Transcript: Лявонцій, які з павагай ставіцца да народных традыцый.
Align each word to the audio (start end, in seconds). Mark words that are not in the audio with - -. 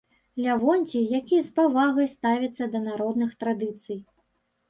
Лявонцій, 0.43 1.03
які 1.19 1.37
з 1.49 1.51
павагай 1.59 2.07
ставіцца 2.13 2.69
да 2.77 2.83
народных 2.89 3.35
традыцый. 3.43 3.99